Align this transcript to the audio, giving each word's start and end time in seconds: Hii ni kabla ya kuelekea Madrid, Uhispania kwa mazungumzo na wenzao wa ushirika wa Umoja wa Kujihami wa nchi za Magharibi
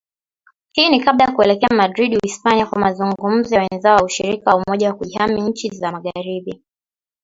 Hii 0.73 0.89
ni 0.89 0.99
kabla 0.99 1.25
ya 1.25 1.31
kuelekea 1.31 1.77
Madrid, 1.77 2.15
Uhispania 2.17 2.65
kwa 2.65 2.79
mazungumzo 2.81 3.55
na 3.55 3.67
wenzao 3.71 3.95
wa 3.97 4.03
ushirika 4.05 4.49
wa 4.55 4.63
Umoja 4.67 4.89
wa 4.89 4.95
Kujihami 4.95 5.41
wa 5.43 5.49
nchi 5.49 5.69
za 5.69 5.91
Magharibi 5.91 6.63